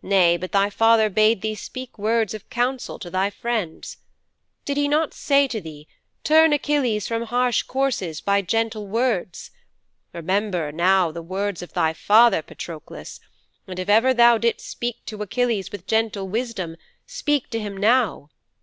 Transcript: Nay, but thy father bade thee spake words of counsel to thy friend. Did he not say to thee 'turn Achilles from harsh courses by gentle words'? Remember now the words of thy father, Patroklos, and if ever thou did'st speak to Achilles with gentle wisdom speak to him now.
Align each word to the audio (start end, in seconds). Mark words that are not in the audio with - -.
Nay, 0.00 0.38
but 0.38 0.52
thy 0.52 0.70
father 0.70 1.10
bade 1.10 1.42
thee 1.42 1.54
spake 1.54 1.98
words 1.98 2.32
of 2.32 2.48
counsel 2.48 2.98
to 2.98 3.10
thy 3.10 3.28
friend. 3.28 3.84
Did 4.64 4.78
he 4.78 4.88
not 4.88 5.12
say 5.12 5.46
to 5.48 5.60
thee 5.60 5.86
'turn 6.24 6.54
Achilles 6.54 7.06
from 7.06 7.24
harsh 7.24 7.62
courses 7.62 8.22
by 8.22 8.40
gentle 8.40 8.86
words'? 8.86 9.50
Remember 10.14 10.72
now 10.72 11.10
the 11.10 11.20
words 11.20 11.60
of 11.60 11.74
thy 11.74 11.92
father, 11.92 12.40
Patroklos, 12.40 13.20
and 13.66 13.78
if 13.78 13.90
ever 13.90 14.14
thou 14.14 14.38
did'st 14.38 14.66
speak 14.66 15.04
to 15.04 15.20
Achilles 15.20 15.70
with 15.70 15.86
gentle 15.86 16.26
wisdom 16.26 16.78
speak 17.06 17.50
to 17.50 17.60
him 17.60 17.76
now. 17.76 18.30